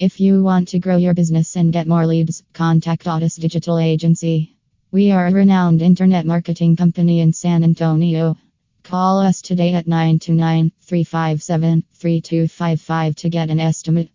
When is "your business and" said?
0.96-1.72